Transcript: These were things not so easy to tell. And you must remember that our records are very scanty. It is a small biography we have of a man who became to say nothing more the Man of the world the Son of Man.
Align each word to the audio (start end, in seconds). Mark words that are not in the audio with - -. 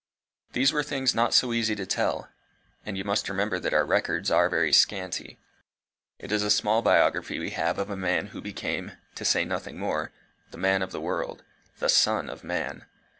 These 0.53 0.73
were 0.73 0.81
things 0.81 1.13
not 1.13 1.31
so 1.31 1.53
easy 1.53 1.75
to 1.75 1.85
tell. 1.85 2.27
And 2.83 2.97
you 2.97 3.03
must 3.03 3.29
remember 3.29 3.59
that 3.59 3.71
our 3.71 3.85
records 3.85 4.31
are 4.31 4.49
very 4.49 4.73
scanty. 4.73 5.37
It 6.17 6.31
is 6.31 6.41
a 6.41 6.49
small 6.49 6.81
biography 6.81 7.37
we 7.37 7.51
have 7.51 7.77
of 7.77 7.91
a 7.91 7.95
man 7.95 8.25
who 8.33 8.41
became 8.41 8.93
to 9.13 9.23
say 9.23 9.45
nothing 9.45 9.77
more 9.77 10.11
the 10.49 10.57
Man 10.57 10.81
of 10.81 10.91
the 10.91 10.99
world 10.99 11.43
the 11.77 11.87
Son 11.87 12.31
of 12.31 12.43
Man. 12.43 12.87